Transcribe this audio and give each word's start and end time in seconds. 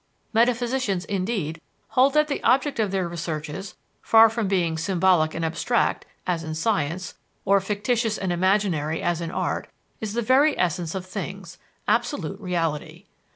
Metaphysicians, 0.33 1.05
indeed, 1.05 1.61
hold 1.89 2.15
that 2.15 2.27
the 2.27 2.41
object 2.41 2.79
of 2.79 2.89
their 2.89 3.07
researches, 3.07 3.75
far 4.01 4.29
from 4.31 4.47
being 4.47 4.75
symbolic 4.75 5.35
and 5.35 5.45
abstract, 5.45 6.07
as 6.25 6.43
in 6.43 6.55
science, 6.55 7.13
or 7.45 7.59
fictitious 7.61 8.17
and 8.17 8.31
imaginary, 8.31 9.03
as 9.03 9.21
in 9.21 9.29
art, 9.29 9.67
is 9.99 10.13
the 10.13 10.23
very 10.23 10.57
essence 10.57 10.95
of 10.95 11.05
things, 11.05 11.59
absolute 11.87 12.39
reality. 12.41 13.05